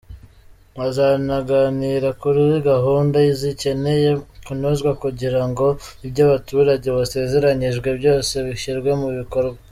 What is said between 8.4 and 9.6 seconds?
bishyirwe mu bikorwa.